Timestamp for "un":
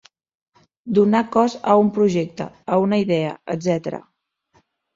1.83-1.93